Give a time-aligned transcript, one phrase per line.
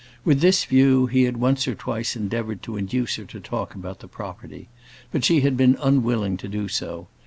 [0.25, 3.99] With this view, he had once or twice endeavoured to induce her to talk about
[3.99, 4.67] the property,
[5.11, 7.07] but she had been unwilling to do so.